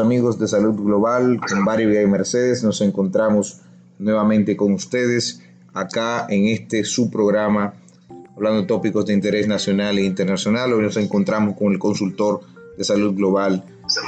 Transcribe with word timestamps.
amigos 0.00 0.38
de 0.38 0.48
Salud 0.48 0.74
Global, 0.74 1.40
con 1.46 1.64
Barry 1.64 1.84
y 1.84 2.06
Mercedes. 2.06 2.64
Nos 2.64 2.80
encontramos 2.80 3.60
nuevamente 3.98 4.56
con 4.56 4.72
ustedes 4.72 5.42
acá 5.72 6.26
en 6.28 6.46
este 6.46 6.84
su 6.84 7.10
programa, 7.10 7.74
hablando 8.34 8.62
de 8.62 8.66
tópicos 8.66 9.06
de 9.06 9.12
interés 9.12 9.46
nacional 9.46 9.98
e 9.98 10.04
internacional. 10.04 10.72
Hoy 10.72 10.82
nos 10.82 10.96
encontramos 10.96 11.56
con 11.56 11.72
el 11.72 11.78
consultor 11.78 12.40
de 12.76 12.84
Salud 12.84 13.14
Global, 13.14 13.64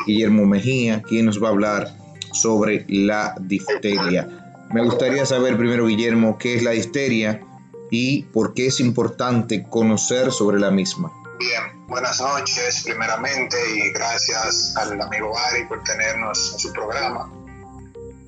Guillermo 0.06 0.46
Mejía, 0.46 1.02
quien 1.02 1.26
nos 1.26 1.42
va 1.42 1.48
a 1.48 1.52
hablar 1.52 1.88
sobre 2.32 2.84
la 2.88 3.34
difteria. 3.40 4.56
Me 4.72 4.82
gustaría 4.82 5.26
saber 5.26 5.56
primero, 5.56 5.86
Guillermo, 5.86 6.38
qué 6.38 6.54
es 6.54 6.62
la 6.62 6.70
difteria 6.70 7.42
y 7.90 8.22
por 8.24 8.54
qué 8.54 8.66
es 8.66 8.80
importante 8.80 9.66
conocer 9.68 10.32
sobre 10.32 10.58
la 10.58 10.70
misma. 10.70 11.12
Bien, 11.44 11.86
buenas 11.88 12.20
noches 12.20 12.84
primeramente 12.84 13.56
y 13.74 13.90
gracias 13.90 14.76
al 14.76 15.00
amigo 15.00 15.36
Ari 15.36 15.64
por 15.64 15.82
tenernos 15.82 16.52
en 16.52 16.58
su 16.60 16.72
programa. 16.72 17.28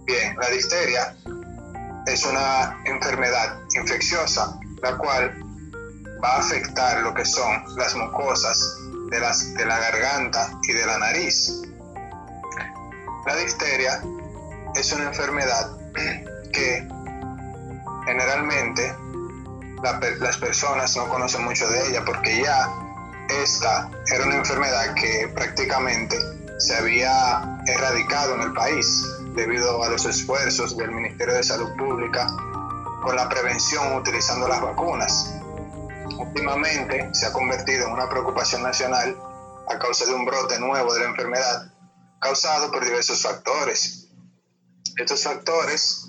Bien, 0.04 0.36
la 0.36 0.48
difteria 0.48 1.16
es 2.08 2.24
una 2.24 2.76
enfermedad 2.84 3.60
infecciosa 3.76 4.58
la 4.82 4.98
cual 4.98 5.32
va 6.24 6.28
a 6.28 6.38
afectar 6.40 7.02
lo 7.02 7.14
que 7.14 7.24
son 7.24 7.62
las 7.76 7.94
mucosas 7.94 8.78
de, 9.12 9.20
las, 9.20 9.54
de 9.54 9.64
la 9.64 9.78
garganta 9.78 10.58
y 10.64 10.72
de 10.72 10.84
la 10.84 10.98
nariz. 10.98 11.62
La 13.26 13.36
difteria 13.36 14.02
es 14.74 14.92
una 14.92 15.04
enfermedad 15.04 15.70
que 16.52 16.88
generalmente 18.06 18.92
las 20.18 20.36
personas 20.38 20.96
no 20.96 21.08
conocen 21.08 21.44
mucho 21.44 21.68
de 21.68 21.90
ella 21.90 22.02
porque 22.04 22.42
ya 22.42 22.83
esta 23.42 23.90
era 24.12 24.24
una 24.24 24.36
enfermedad 24.36 24.94
que 24.94 25.30
prácticamente 25.34 26.16
se 26.58 26.76
había 26.76 27.60
erradicado 27.66 28.34
en 28.36 28.42
el 28.42 28.52
país 28.52 29.04
debido 29.34 29.82
a 29.82 29.88
los 29.88 30.04
esfuerzos 30.04 30.76
del 30.76 30.92
Ministerio 30.92 31.34
de 31.34 31.42
Salud 31.42 31.70
Pública 31.76 32.26
con 33.02 33.16
la 33.16 33.28
prevención 33.28 33.96
utilizando 33.96 34.48
las 34.48 34.62
vacunas. 34.62 35.34
Últimamente 36.18 37.10
se 37.12 37.26
ha 37.26 37.32
convertido 37.32 37.86
en 37.86 37.92
una 37.92 38.08
preocupación 38.08 38.62
nacional 38.62 39.16
a 39.68 39.78
causa 39.78 40.06
de 40.06 40.14
un 40.14 40.24
brote 40.24 40.58
nuevo 40.58 40.94
de 40.94 41.00
la 41.00 41.06
enfermedad 41.06 41.72
causado 42.20 42.70
por 42.70 42.84
diversos 42.84 43.20
factores. 43.22 44.08
Estos 44.96 45.24
factores, 45.24 46.08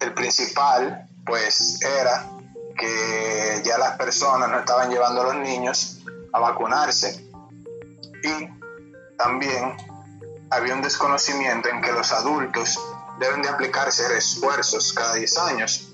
el 0.00 0.14
principal, 0.14 1.08
pues 1.26 1.80
era 1.82 2.30
que 2.78 3.62
ya 3.64 3.78
las 3.78 3.96
personas 3.96 4.50
no 4.50 4.60
estaban 4.60 4.90
llevando 4.90 5.22
a 5.22 5.24
los 5.24 5.36
niños 5.36 6.00
a 6.34 6.40
vacunarse. 6.40 7.30
Y 8.22 8.48
también 9.16 9.76
había 10.50 10.74
un 10.74 10.82
desconocimiento 10.82 11.68
en 11.68 11.80
que 11.80 11.92
los 11.92 12.12
adultos 12.12 12.78
deben 13.18 13.42
de 13.42 13.48
aplicarse 13.48 14.08
refuerzos 14.08 14.92
cada 14.92 15.14
10 15.14 15.38
años. 15.38 15.92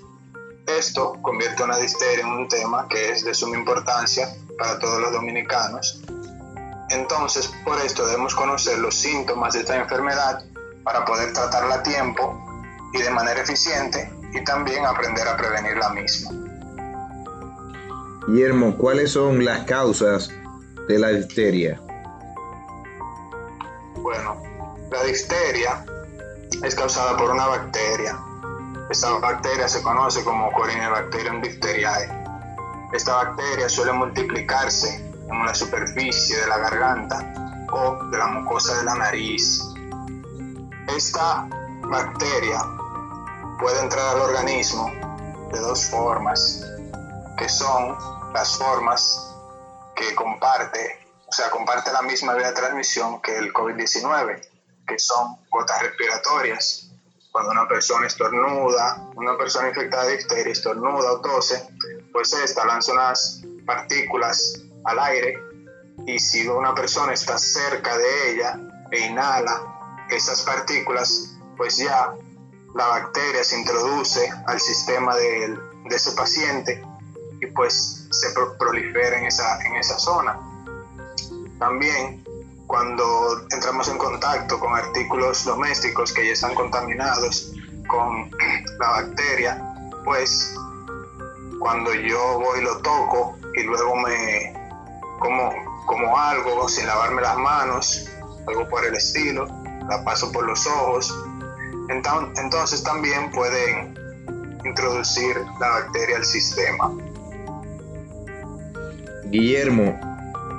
Esto 0.65 1.13
convierte 1.21 1.63
una 1.63 1.77
difteria 1.77 2.25
en 2.25 2.31
un 2.31 2.47
tema 2.47 2.87
que 2.87 3.11
es 3.11 3.23
de 3.23 3.33
suma 3.33 3.57
importancia 3.57 4.35
para 4.57 4.79
todos 4.79 4.99
los 4.99 5.11
dominicanos. 5.11 6.01
Entonces, 6.89 7.51
por 7.63 7.79
esto 7.79 8.05
debemos 8.05 8.35
conocer 8.35 8.79
los 8.79 8.95
síntomas 8.95 9.53
de 9.53 9.61
esta 9.61 9.77
enfermedad 9.77 10.43
para 10.83 11.05
poder 11.05 11.33
tratarla 11.33 11.75
a 11.75 11.83
tiempo 11.83 12.43
y 12.93 13.01
de 13.01 13.09
manera 13.11 13.41
eficiente 13.41 14.11
y 14.33 14.43
también 14.43 14.85
aprender 14.85 15.27
a 15.27 15.37
prevenir 15.37 15.77
la 15.77 15.89
misma. 15.89 16.31
Guillermo, 18.27 18.77
¿cuáles 18.77 19.11
son 19.11 19.43
las 19.43 19.65
causas 19.65 20.31
de 20.91 20.99
la 20.99 21.07
difteria? 21.09 21.81
Bueno, 23.95 24.41
la 24.91 25.03
difteria 25.03 25.85
es 26.63 26.75
causada 26.75 27.15
por 27.17 27.31
una 27.31 27.47
bacteria. 27.47 28.19
Esta 28.89 29.11
bacteria 29.19 29.69
se 29.69 29.81
conoce 29.81 30.21
como 30.23 30.51
Corynebacterium 30.51 31.41
diphtheriae. 31.41 32.09
Esta 32.93 33.15
bacteria 33.15 33.69
suele 33.69 33.93
multiplicarse 33.93 34.97
en 35.29 35.45
la 35.45 35.53
superficie 35.53 36.37
de 36.37 36.47
la 36.47 36.57
garganta 36.57 37.67
o 37.71 38.03
de 38.11 38.17
la 38.17 38.27
mucosa 38.27 38.77
de 38.77 38.83
la 38.83 38.95
nariz. 38.95 39.63
Esta 40.97 41.47
bacteria 41.89 42.65
puede 43.61 43.79
entrar 43.79 44.15
al 44.15 44.21
organismo 44.23 44.91
de 45.53 45.59
dos 45.59 45.85
formas, 45.85 46.65
que 47.37 47.47
son 47.47 47.95
las 48.33 48.57
formas 48.57 49.30
que 49.95 50.15
comparte, 50.15 51.07
o 51.27 51.31
sea, 51.31 51.49
comparte 51.49 51.91
la 51.91 52.01
misma 52.01 52.35
vía 52.35 52.47
de 52.47 52.53
transmisión 52.53 53.21
que 53.21 53.37
el 53.37 53.53
COVID-19, 53.53 54.41
que 54.87 54.99
son 54.99 55.37
gotas 55.49 55.81
respiratorias. 55.81 56.87
Cuando 57.31 57.51
una 57.51 57.67
persona 57.67 58.07
estornuda, 58.07 59.09
una 59.15 59.37
persona 59.37 59.69
infectada 59.69 60.05
de 60.05 60.17
difteria 60.17 60.51
estornuda 60.51 61.13
o 61.13 61.21
tose, 61.21 61.65
pues 62.11 62.33
esta 62.33 62.65
lanza 62.65 62.91
unas 62.91 63.41
partículas 63.65 64.61
al 64.83 64.99
aire 64.99 65.39
y 66.05 66.19
si 66.19 66.47
una 66.47 66.75
persona 66.75 67.13
está 67.13 67.37
cerca 67.37 67.97
de 67.97 68.31
ella 68.31 68.59
e 68.91 68.99
inhala 68.99 70.05
esas 70.09 70.41
partículas, 70.41 71.37
pues 71.55 71.77
ya 71.77 72.13
la 72.75 72.87
bacteria 72.87 73.43
se 73.43 73.59
introduce 73.59 74.29
al 74.47 74.59
sistema 74.59 75.15
de, 75.15 75.57
de 75.85 75.95
ese 75.95 76.11
paciente 76.11 76.83
y 77.41 77.47
pues 77.47 78.07
se 78.11 78.27
prolifera 78.57 79.19
en 79.19 79.25
esa, 79.25 79.59
en 79.61 79.75
esa 79.75 79.97
zona. 79.99 80.39
También 81.59 82.23
cuando 82.67 83.45
entramos 83.49 83.89
en 83.89 83.97
contacto 83.97 84.59
con 84.59 84.73
artículos 84.73 85.43
domésticos 85.43 86.13
que 86.13 86.25
ya 86.25 86.33
están 86.33 86.55
contaminados 86.55 87.51
con 87.87 88.31
la 88.79 88.89
bacteria, 88.89 89.61
pues 90.05 90.55
cuando 91.59 91.93
yo 91.93 92.39
voy 92.39 92.61
lo 92.61 92.77
toco 92.77 93.37
y 93.55 93.63
luego 93.63 93.95
me 93.97 94.53
como, 95.19 95.51
como 95.85 96.17
algo 96.17 96.67
sin 96.69 96.87
lavarme 96.87 97.21
las 97.21 97.37
manos, 97.37 98.09
algo 98.47 98.67
por 98.69 98.85
el 98.85 98.95
estilo, 98.95 99.47
la 99.87 100.03
paso 100.03 100.31
por 100.31 100.45
los 100.45 100.65
ojos, 100.65 101.13
entonces 101.89 102.83
también 102.83 103.31
pueden 103.31 103.95
introducir 104.65 105.35
la 105.59 105.69
bacteria 105.69 106.17
al 106.17 106.25
sistema. 106.25 106.91
Guillermo, 109.31 109.97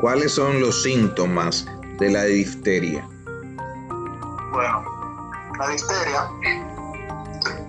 ¿cuáles 0.00 0.32
son 0.32 0.58
los 0.58 0.82
síntomas 0.82 1.66
de 1.98 2.08
la 2.08 2.24
difteria? 2.24 3.06
Bueno, 4.50 4.82
la 5.58 5.68
difteria, 5.68 6.30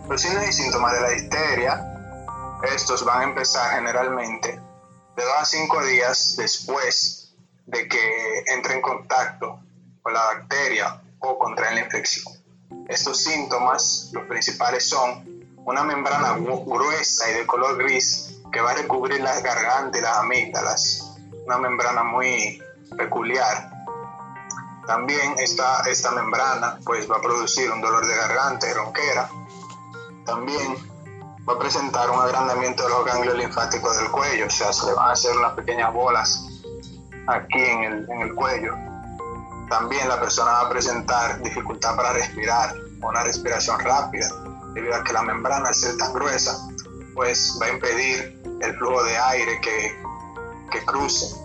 los 0.09 0.22
signos 0.22 0.47
y 0.47 0.53
síntomas 0.53 0.94
de 0.94 1.02
la 1.02 1.09
difteria, 1.09 1.81
estos 2.74 3.03
van 3.03 3.19
a 3.19 3.24
empezar 3.25 3.75
generalmente 3.75 4.62
de 5.18 5.24
2 5.24 5.34
a 5.42 5.44
5 5.44 5.86
días 5.88 6.36
después 6.38 7.36
de 7.66 7.86
que 7.90 8.44
entre 8.56 8.75
en 8.75 8.81
contacto 8.81 9.59
con 10.02 10.13
la 10.13 10.24
bacteria 10.24 11.02
o 11.19 11.38
contrae 11.38 11.75
la 11.75 11.81
infección. 11.81 12.34
Estos 12.88 13.25
síntomas, 13.25 14.09
los 14.13 14.25
principales 14.28 14.88
son 14.88 15.44
una 15.66 15.84
membrana 15.84 16.38
gruesa 16.38 17.30
y 17.30 17.34
de 17.40 17.46
color 17.46 17.78
gris 17.78 18.33
que 18.53 18.62
va 18.62 18.72
a 18.72 18.75
recubrir 18.75 19.19
las 19.19 19.41
gargantas 19.41 20.00
y 20.00 20.03
las 20.03 20.18
amígdalas, 20.19 21.16
una 21.46 21.58
membrana 21.58 22.03
muy 22.03 22.62
peculiar. 22.96 23.72
También 24.86 25.34
esta, 25.40 25.81
esta 25.90 26.12
membrana 26.12 26.78
pues 26.86 27.09
va 27.09 27.18
a 27.18 27.22
producir 27.22 27.72
un 27.72 27.81
dolor 27.81 28.06
de 28.06 28.16
garganta 28.16 28.69
y 28.69 28.74
ronquera. 28.74 29.30
También 30.25 30.75
va 31.50 31.54
a 31.54 31.60
presentar 31.60 32.10
un 32.12 32.19
agrandamiento 32.19 32.83
de 32.83 32.89
los 32.89 33.06
ganglios 33.06 33.36
linfáticos 33.36 33.98
del 33.98 34.12
cuello, 34.12 34.45
o 34.45 34.50
sea, 34.50 34.72
se 34.72 34.86
le 34.86 34.94
van 34.94 35.10
a 35.10 35.13
hacer 35.13 35.36
unas 35.36 35.54
pequeñas 35.54 35.92
bolas 35.92 36.48
aquí 37.28 37.60
en 37.60 37.83
el, 37.83 38.10
en 38.10 38.22
el 38.22 38.36
cuello. 38.36 38.75
También 39.69 40.07
la 40.07 40.19
persona 40.19 40.51
va 40.51 40.62
a 40.62 40.69
presentar 40.69 41.42
dificultad 41.42 41.95
para 41.95 42.13
respirar, 42.13 42.75
una 43.01 43.24
respiración 43.24 43.80
rápida, 43.80 44.28
debido 44.74 44.95
a 44.95 45.04
que 45.04 45.12
la 45.12 45.24
membrana 45.24 45.69
al 45.69 45.75
ser 45.75 45.98
tan 45.98 46.13
gruesa, 46.13 46.57
pues 47.13 47.57
va 47.62 47.66
a 47.66 47.69
impedir 47.69 48.43
el 48.63 48.77
flujo 48.77 49.04
de 49.04 49.18
aire 49.18 49.60
que, 49.62 50.01
que 50.71 50.86
cruce. 50.86 51.36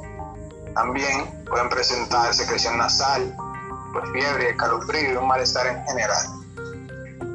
También 0.75 1.45
pueden 1.47 1.69
presentar 1.69 2.33
secreción 2.33 2.79
nasal, 2.79 3.37
pues 3.93 4.11
fiebre, 4.13 4.57
calofrío 4.57 5.13
y 5.13 5.17
un 5.17 5.27
malestar 5.27 5.67
en 5.67 5.85
general. 5.85 6.27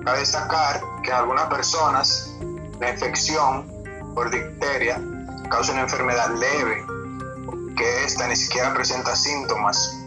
Cabe 0.05 0.19
destacar 0.19 0.81
que 1.03 1.09
en 1.09 1.15
algunas 1.15 1.45
personas 1.47 2.31
la 2.79 2.91
infección 2.91 3.71
por 4.15 4.29
difteria 4.29 5.01
causa 5.49 5.73
una 5.73 5.81
enfermedad 5.81 6.29
leve, 6.35 6.85
que 7.75 8.05
esta 8.05 8.27
ni 8.27 8.35
siquiera 8.35 8.73
presenta 8.73 9.15
síntomas. 9.15 9.97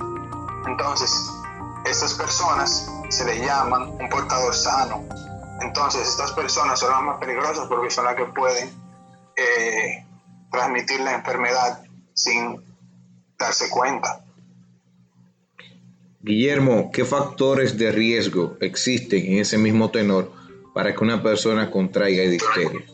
Entonces, 0.66 1.12
estas 1.84 2.14
personas 2.14 2.90
se 3.10 3.24
le 3.24 3.44
llaman 3.44 3.90
un 4.00 4.08
portador 4.08 4.54
sano. 4.54 5.04
Entonces, 5.60 6.08
estas 6.08 6.32
personas 6.32 6.80
son 6.80 6.90
las 6.90 7.02
más 7.02 7.18
peligrosas 7.18 7.66
porque 7.68 7.90
son 7.90 8.04
las 8.06 8.14
que 8.14 8.24
pueden 8.26 8.85
eh, 9.36 10.04
transmitir 10.50 11.00
la 11.00 11.14
enfermedad 11.14 11.84
sin 12.14 12.60
darse 13.38 13.68
cuenta. 13.68 14.24
Guillermo, 16.20 16.90
¿qué 16.92 17.04
factores 17.04 17.78
de 17.78 17.92
riesgo 17.92 18.56
existen 18.60 19.26
en 19.26 19.38
ese 19.40 19.58
mismo 19.58 19.90
tenor 19.90 20.32
para 20.74 20.94
que 20.94 21.04
una 21.04 21.22
persona 21.22 21.70
contraiga 21.70 22.24
difteria? 22.24 22.84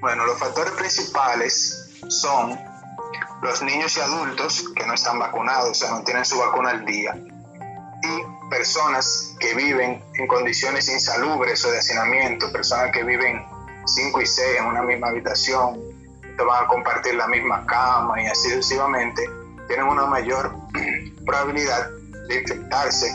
Bueno, 0.00 0.26
los 0.26 0.38
factores 0.38 0.72
principales 0.74 1.98
son 2.08 2.56
los 3.42 3.62
niños 3.62 3.96
y 3.96 4.00
adultos 4.00 4.66
que 4.76 4.86
no 4.86 4.94
están 4.94 5.18
vacunados, 5.18 5.70
o 5.70 5.74
sea, 5.74 5.90
no 5.90 6.04
tienen 6.04 6.24
su 6.24 6.38
vacuna 6.38 6.70
al 6.70 6.84
día, 6.84 7.14
y 7.16 8.48
personas 8.50 9.34
que 9.40 9.54
viven 9.54 10.02
en 10.14 10.26
condiciones 10.26 10.88
insalubres 10.88 11.64
o 11.64 11.72
de 11.72 11.78
hacinamiento, 11.78 12.52
personas 12.52 12.92
que 12.92 13.02
viven 13.02 13.44
5 13.94 14.20
y 14.20 14.26
6 14.26 14.48
en 14.60 14.66
una 14.66 14.82
misma 14.82 15.08
habitación, 15.08 15.80
que 16.36 16.44
van 16.44 16.64
a 16.64 16.68
compartir 16.68 17.14
la 17.14 17.26
misma 17.26 17.64
cama 17.66 18.20
y 18.22 18.26
así 18.26 18.48
sucesivamente, 18.50 19.28
tienen 19.66 19.86
una 19.86 20.06
mayor 20.06 20.54
probabilidad 21.26 21.90
de 22.28 22.40
infectarse 22.40 23.12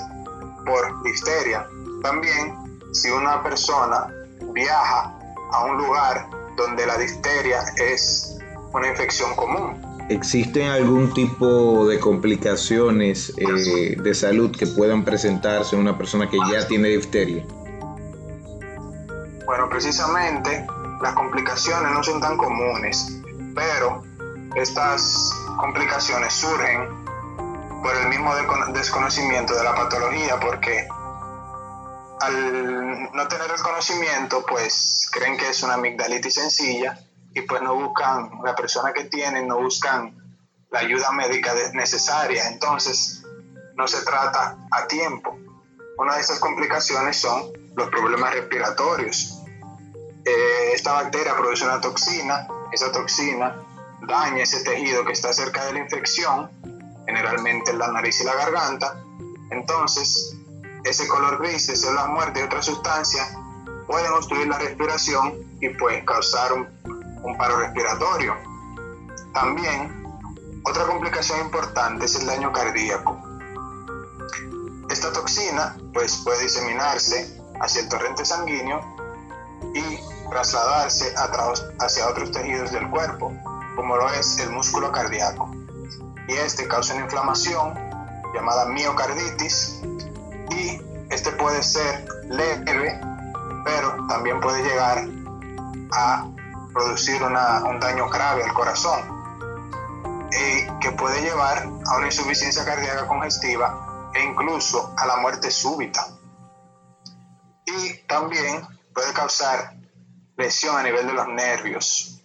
por 0.66 1.04
difteria. 1.04 1.66
También, 2.02 2.56
si 2.92 3.10
una 3.10 3.42
persona 3.42 4.08
viaja 4.54 5.14
a 5.52 5.66
un 5.66 5.78
lugar 5.78 6.30
donde 6.58 6.86
la 6.86 6.98
difteria 6.98 7.64
es 7.78 8.38
una 8.74 8.88
infección 8.88 9.36
común. 9.36 9.82
¿Existen 10.10 10.68
algún 10.68 11.14
tipo 11.14 11.88
de 11.88 12.00
complicaciones 12.00 13.34
eh, 13.38 13.96
de 13.96 14.14
salud 14.14 14.52
que 14.52 14.68
puedan 14.68 15.06
presentarse 15.06 15.76
en 15.76 15.82
una 15.82 15.98
persona 15.98 16.30
que 16.30 16.38
ya 16.52 16.68
tiene 16.68 16.90
difteria? 16.90 17.46
Bueno, 19.54 19.70
precisamente 19.70 20.66
las 21.00 21.14
complicaciones 21.14 21.92
no 21.92 22.04
son 22.04 22.20
tan 22.20 22.38
comunes, 22.38 23.22
pero 23.54 24.02
estas 24.56 25.32
complicaciones 25.60 26.34
surgen 26.34 27.06
por 27.84 27.96
el 27.96 28.10
mismo 28.10 28.34
desconocimiento 28.74 29.54
de 29.54 29.64
la 29.64 29.76
patología, 29.76 30.40
porque 30.40 30.88
al 32.22 33.12
no 33.14 33.28
tener 33.28 33.52
el 33.52 33.62
conocimiento, 33.62 34.44
pues 34.50 35.08
creen 35.12 35.38
que 35.38 35.48
es 35.50 35.62
una 35.62 35.76
amigdalitis 35.76 36.34
sencilla 36.34 36.98
y 37.36 37.42
pues 37.42 37.62
no 37.62 37.76
buscan, 37.76 38.32
la 38.44 38.56
persona 38.56 38.92
que 38.92 39.04
tienen 39.04 39.48
no 39.48 39.62
buscan 39.62 40.18
la 40.72 40.80
ayuda 40.80 41.12
médica 41.12 41.54
necesaria, 41.74 42.48
entonces 42.48 43.22
no 43.76 43.88
se 43.88 44.04
trata 44.04 44.58
a 44.72 44.88
tiempo. 44.88 45.38
Una 46.00 46.16
de 46.16 46.22
estas 46.22 46.40
complicaciones 46.40 47.18
son 47.18 47.54
los 47.76 47.90
problemas 47.90 48.34
respiratorios. 48.34 49.43
Eh, 50.26 50.72
esta 50.74 50.94
bacteria 50.94 51.36
produce 51.36 51.66
una 51.66 51.82
toxina, 51.82 52.48
esa 52.72 52.92
toxina 52.92 53.56
daña 54.08 54.44
ese 54.44 54.64
tejido 54.64 55.06
que 55.06 55.14
está 55.14 55.34
cerca 55.34 55.66
de 55.66 55.74
la 55.74 55.80
infección, 55.80 56.50
generalmente 57.06 57.74
la 57.74 57.92
nariz 57.92 58.22
y 58.22 58.24
la 58.24 58.36
garganta, 58.36 59.02
entonces 59.50 60.38
ese 60.84 61.08
color 61.08 61.40
gris 61.40 61.68
de 61.68 61.76
células 61.76 62.08
muertas 62.08 62.42
y 62.42 62.46
otras 62.46 62.66
sustancias 62.66 63.38
pueden 63.88 64.12
obstruir 64.14 64.48
la 64.48 64.58
respiración 64.58 65.34
y 65.62 65.70
pueden 65.70 66.06
causar 66.06 66.54
un, 66.54 66.68
un 67.24 67.38
paro 67.38 67.58
respiratorio. 67.60 68.36
También, 69.34 70.04
otra 70.64 70.86
complicación 70.86 71.40
importante 71.42 72.06
es 72.06 72.16
el 72.16 72.26
daño 72.26 72.52
cardíaco. 72.52 73.22
Esta 74.90 75.12
toxina 75.12 75.76
pues, 75.94 76.18
puede 76.24 76.44
diseminarse 76.44 77.40
hacia 77.60 77.82
el 77.82 77.90
torrente 77.90 78.26
sanguíneo 78.26 78.82
y 79.74 80.13
trasladarse 80.34 81.14
hacia 81.80 82.08
otros 82.08 82.32
tejidos 82.32 82.72
del 82.72 82.90
cuerpo, 82.90 83.32
como 83.76 83.96
lo 83.96 84.10
es 84.10 84.40
el 84.40 84.50
músculo 84.50 84.92
cardíaco. 84.92 85.52
Y 86.28 86.34
este 86.34 86.68
causa 86.68 86.96
una 86.96 87.04
inflamación 87.04 87.76
llamada 88.34 88.66
miocarditis 88.66 89.82
y 90.50 90.82
este 91.12 91.32
puede 91.34 91.62
ser 91.62 92.06
leve, 92.30 93.00
pero 93.64 94.08
también 94.08 94.40
puede 94.40 94.64
llegar 94.64 95.06
a 95.92 96.28
producir 96.74 97.22
un 97.22 97.80
daño 97.80 98.10
grave 98.10 98.44
al 98.44 98.54
corazón 98.54 99.02
y 100.32 100.80
que 100.80 100.92
puede 100.94 101.22
llevar 101.22 101.70
a 101.86 101.98
una 101.98 102.08
insuficiencia 102.08 102.66
cardíaca 102.66 103.08
congestiva 103.08 104.10
e 104.16 104.24
incluso 104.24 104.96
a 104.98 105.06
la 105.06 105.18
muerte 105.18 105.52
súbita. 105.52 106.08
Y 107.66 108.00
también 108.08 108.68
puede 108.96 109.14
causar 109.14 109.83
lesión 110.38 110.76
a 110.78 110.84
nivel 110.84 111.08
de 111.08 111.14
los 111.14 111.28
nervios, 111.28 112.22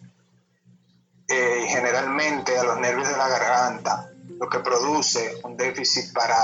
eh, 1.28 1.66
generalmente 1.68 2.58
a 2.58 2.64
los 2.64 2.78
nervios 2.78 3.08
de 3.08 3.16
la 3.16 3.28
garganta, 3.28 4.10
lo 4.40 4.48
que 4.48 4.60
produce 4.60 5.38
un 5.42 5.56
déficit 5.56 6.12
para 6.12 6.36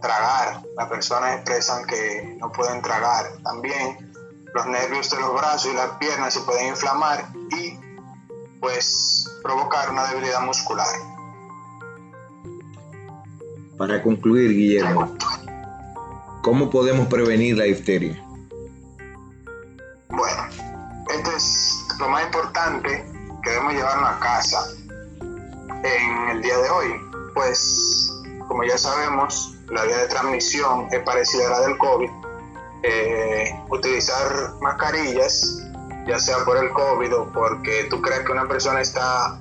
tragar. 0.00 0.62
Las 0.76 0.88
personas 0.88 1.36
expresan 1.36 1.86
que 1.86 2.36
no 2.38 2.52
pueden 2.52 2.82
tragar. 2.82 3.26
También 3.42 4.12
los 4.54 4.66
nervios 4.66 5.10
de 5.10 5.20
los 5.20 5.32
brazos 5.32 5.72
y 5.72 5.76
las 5.76 5.92
piernas 5.98 6.34
se 6.34 6.40
pueden 6.40 6.68
inflamar 6.68 7.24
y 7.56 7.78
pues 8.60 9.30
provocar 9.42 9.90
una 9.90 10.06
debilidad 10.08 10.42
muscular. 10.42 10.86
Para 13.78 14.02
concluir, 14.02 14.50
Guillermo, 14.50 15.16
¿cómo 16.42 16.70
podemos 16.70 17.08
prevenir 17.08 17.56
la 17.56 17.64
difteria? 17.64 18.22
Lo 22.02 22.08
más 22.08 22.24
importante 22.24 23.06
que 23.44 23.50
debemos 23.50 23.74
llevarnos 23.74 24.10
a 24.10 24.18
casa 24.18 24.66
en 25.84 26.28
el 26.30 26.42
día 26.42 26.58
de 26.58 26.68
hoy. 26.68 27.00
Pues, 27.32 28.12
como 28.48 28.64
ya 28.64 28.76
sabemos, 28.76 29.56
la 29.68 29.84
vía 29.84 29.98
de 29.98 30.08
transmisión 30.08 30.88
es 30.90 31.00
parecida 31.04 31.46
a 31.46 31.50
la 31.50 31.60
del 31.60 31.78
COVID. 31.78 32.10
Eh, 32.82 33.56
utilizar 33.68 34.54
mascarillas, 34.60 35.62
ya 36.08 36.18
sea 36.18 36.38
por 36.44 36.56
el 36.56 36.70
COVID 36.70 37.14
o 37.14 37.32
porque 37.32 37.84
tú 37.88 38.02
crees 38.02 38.22
que 38.26 38.32
una 38.32 38.48
persona 38.48 38.80
está 38.80 39.38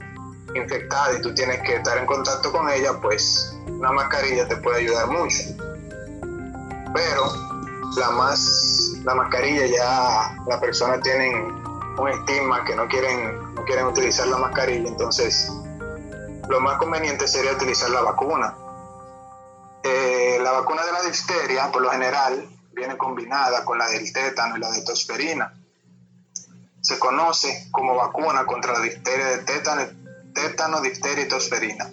infectada 0.54 1.18
y 1.18 1.22
tú 1.22 1.34
tienes 1.34 1.62
que 1.64 1.78
estar 1.78 1.98
en 1.98 2.06
contacto 2.06 2.52
con 2.52 2.70
ella, 2.70 2.94
pues 3.02 3.58
una 3.68 3.92
mascarilla 3.92 4.48
te 4.48 4.58
puede 4.58 4.82
ayudar 4.82 5.08
mucho. 5.08 5.44
Pero 6.94 7.24
la 7.98 8.12
más 8.12 9.00
la 9.04 9.16
mascarilla 9.16 9.66
ya 9.66 10.38
la 10.48 10.60
persona 10.60 11.00
tiene 11.02 11.61
un 12.02 12.10
estigma 12.10 12.66
que 12.66 12.76
no 12.76 12.88
quieren 12.88 13.54
no 13.54 13.64
quieren 13.64 13.86
utilizar 13.86 14.28
la 14.28 14.38
mascarilla, 14.38 14.88
entonces 14.88 15.52
lo 16.50 16.60
más 16.60 16.78
conveniente 16.78 17.28
sería 17.28 17.54
utilizar 17.54 17.90
la 17.92 18.02
vacuna. 18.02 18.56
Eh, 19.84 20.40
la 20.42 20.52
vacuna 20.52 20.86
de 20.86 20.92
la 20.92 21.02
difteria, 21.04 21.72
por 21.72 21.82
lo 21.82 21.90
general, 21.92 22.50
viene 22.74 22.98
combinada 22.98 23.64
con 23.64 23.78
la 23.78 23.88
del 23.88 24.12
tétano 24.12 24.58
y 24.58 24.60
la 24.60 24.72
de 24.72 24.82
tosferina. 24.82 25.54
Se 26.82 26.98
conoce 26.98 27.68
como 27.72 27.96
vacuna 27.96 28.46
contra 28.46 28.74
la 28.74 28.80
difteria 28.80 29.28
de 29.28 29.38
tétano, 29.40 29.82
tétano 30.34 30.82
difteria 30.82 31.26
y 31.26 31.28
tosferina. 31.28 31.92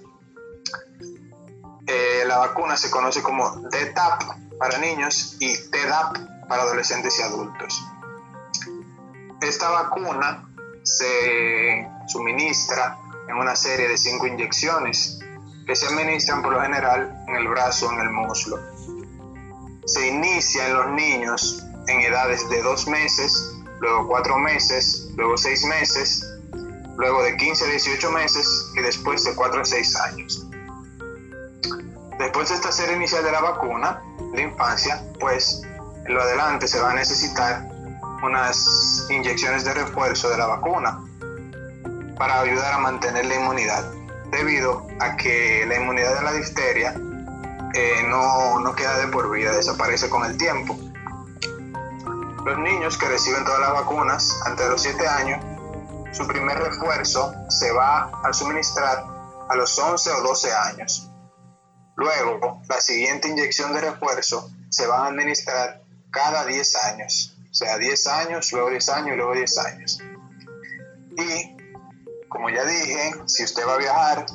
Eh, 1.86 2.24
la 2.26 2.38
vacuna 2.38 2.76
se 2.76 2.90
conoce 2.90 3.22
como 3.22 3.48
DTaP 3.56 4.58
para 4.58 4.78
niños 4.78 5.36
y 5.38 5.56
TDAP 5.70 6.48
para 6.48 6.62
adolescentes 6.62 7.18
y 7.18 7.22
adultos. 7.22 7.82
Esta 9.48 9.70
vacuna 9.70 10.46
se 10.82 11.88
suministra 12.06 12.98
en 13.30 13.36
una 13.36 13.56
serie 13.56 13.88
de 13.88 13.96
cinco 13.96 14.26
inyecciones 14.26 15.20
que 15.66 15.74
se 15.74 15.86
administran 15.86 16.42
por 16.42 16.52
lo 16.52 16.60
general 16.60 17.24
en 17.26 17.34
el 17.34 17.48
brazo 17.48 17.88
o 17.88 17.92
en 17.92 18.00
el 18.00 18.10
muslo. 18.10 18.58
Se 19.86 20.06
inicia 20.06 20.68
en 20.68 20.74
los 20.74 20.90
niños 20.90 21.64
en 21.86 22.00
edades 22.02 22.46
de 22.50 22.60
dos 22.60 22.86
meses, 22.88 23.54
luego 23.80 24.06
cuatro 24.06 24.36
meses, 24.36 25.08
luego 25.16 25.38
seis 25.38 25.64
meses, 25.64 26.22
luego 26.98 27.22
de 27.22 27.34
15 27.38 27.64
a 27.64 27.68
18 27.68 28.10
meses 28.10 28.46
y 28.76 28.82
después 28.82 29.24
de 29.24 29.34
4 29.34 29.62
a 29.62 29.64
6 29.64 29.96
años. 29.96 30.46
Después 32.18 32.50
de 32.50 32.54
esta 32.54 32.70
serie 32.70 32.96
inicial 32.96 33.24
de 33.24 33.32
la 33.32 33.40
vacuna, 33.40 34.02
la 34.34 34.42
infancia, 34.42 35.02
pues 35.18 35.62
en 36.04 36.12
lo 36.12 36.20
adelante 36.20 36.68
se 36.68 36.78
va 36.80 36.90
a 36.90 36.94
necesitar 36.94 37.66
unas 38.22 39.06
inyecciones 39.10 39.64
de 39.64 39.74
refuerzo 39.74 40.30
de 40.30 40.38
la 40.38 40.46
vacuna 40.46 41.00
para 42.16 42.40
ayudar 42.40 42.72
a 42.72 42.78
mantener 42.78 43.26
la 43.26 43.36
inmunidad 43.36 43.84
debido 44.30 44.86
a 45.00 45.16
que 45.16 45.64
la 45.66 45.76
inmunidad 45.76 46.16
de 46.16 46.22
la 46.22 46.32
difteria 46.32 46.94
eh, 47.74 48.02
no, 48.08 48.60
no 48.60 48.74
queda 48.74 48.98
de 48.98 49.08
por 49.08 49.30
vida, 49.30 49.52
desaparece 49.52 50.08
con 50.08 50.24
el 50.24 50.36
tiempo. 50.36 50.76
Los 52.44 52.58
niños 52.58 52.96
que 52.96 53.08
reciben 53.08 53.44
todas 53.44 53.60
las 53.60 53.72
vacunas 53.72 54.40
antes 54.46 54.64
de 54.64 54.70
los 54.70 54.82
7 54.82 55.06
años, 55.06 55.44
su 56.12 56.26
primer 56.26 56.58
refuerzo 56.58 57.34
se 57.48 57.70
va 57.72 58.10
a 58.24 58.32
suministrar 58.32 59.04
a 59.48 59.54
los 59.54 59.78
11 59.78 60.10
o 60.10 60.22
12 60.22 60.52
años. 60.52 61.10
Luego, 61.96 62.62
la 62.68 62.80
siguiente 62.80 63.28
inyección 63.28 63.72
de 63.74 63.80
refuerzo 63.80 64.50
se 64.70 64.86
va 64.86 65.04
a 65.04 65.08
administrar 65.08 65.82
cada 66.10 66.44
10 66.46 66.76
años. 66.76 67.37
O 67.50 67.54
sea, 67.54 67.78
10 67.78 68.06
años, 68.06 68.52
luego 68.52 68.70
10 68.70 68.88
años, 68.90 69.16
luego 69.16 69.34
10 69.34 69.58
años. 69.58 70.02
Y 71.16 71.56
como 72.28 72.50
ya 72.50 72.64
dije, 72.64 73.14
si 73.26 73.44
usted 73.44 73.66
va 73.66 73.74
a 73.74 73.78
viajar 73.78 74.26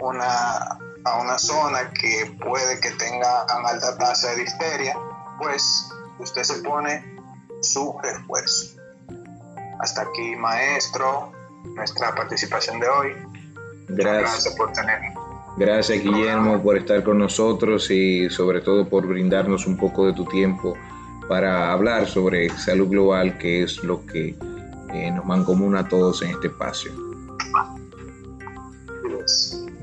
una, 0.00 0.78
a 1.04 1.20
una 1.20 1.38
zona 1.38 1.90
que 1.92 2.32
puede 2.42 2.80
que 2.80 2.90
tenga 2.92 3.42
alta 3.42 3.98
tasa 3.98 4.30
de 4.30 4.36
difteria, 4.36 4.96
pues 5.38 5.90
usted 6.18 6.42
se 6.42 6.62
pone 6.62 7.04
su 7.60 7.98
refuerzo. 8.02 8.76
Hasta 9.80 10.02
aquí, 10.02 10.36
maestro, 10.36 11.32
nuestra 11.74 12.14
participación 12.14 12.78
de 12.80 12.88
hoy. 12.88 13.16
Gracias. 13.88 14.30
Gracias 14.32 14.54
por 14.54 14.72
tenernos. 14.72 15.14
Gracias 15.56 16.02
Guillermo 16.02 16.62
por 16.62 16.76
estar 16.76 17.02
con 17.02 17.18
nosotros 17.18 17.90
y 17.90 18.30
sobre 18.30 18.60
todo 18.60 18.88
por 18.88 19.06
brindarnos 19.06 19.66
un 19.66 19.76
poco 19.76 20.06
de 20.06 20.12
tu 20.12 20.24
tiempo 20.24 20.76
para 21.30 21.70
hablar 21.70 22.08
sobre 22.08 22.50
salud 22.58 22.88
global, 22.88 23.38
que 23.38 23.62
es 23.62 23.84
lo 23.84 24.04
que 24.04 24.34
eh, 24.92 25.10
nos 25.12 25.24
mancomuna 25.24 25.78
a 25.78 25.88
todos 25.88 26.22
en 26.22 26.30
este 26.30 26.48
espacio. 26.48 26.90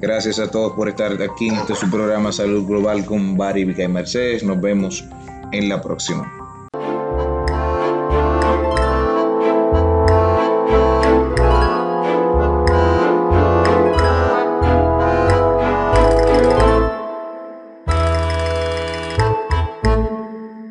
Gracias 0.02 0.40
a 0.40 0.52
todos 0.52 0.74
por 0.74 0.90
estar 0.90 1.14
aquí 1.14 1.48
en 1.48 1.56
este 1.56 1.74
su 1.74 1.90
programa 1.90 2.34
Salud 2.34 2.68
Global 2.68 3.06
con 3.06 3.38
Barry 3.38 3.64
Vica 3.64 3.84
y 3.84 3.88
Mercedes. 3.88 4.44
Nos 4.44 4.60
vemos 4.60 5.06
en 5.54 5.70
la 5.70 5.82
próxima. 5.82 6.30